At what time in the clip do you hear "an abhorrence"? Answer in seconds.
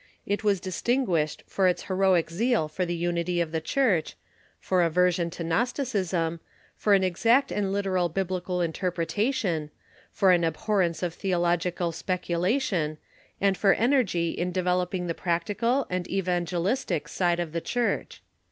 10.31-11.03